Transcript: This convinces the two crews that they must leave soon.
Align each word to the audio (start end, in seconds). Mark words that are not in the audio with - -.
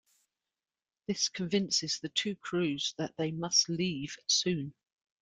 This 1.05 1.29
convinces 1.29 1.99
the 1.99 2.09
two 2.09 2.35
crews 2.37 2.95
that 2.97 3.13
they 3.17 3.29
must 3.29 3.69
leave 3.69 4.17
soon. 4.25 4.73